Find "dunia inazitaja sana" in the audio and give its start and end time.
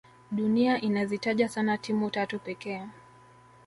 0.31-1.77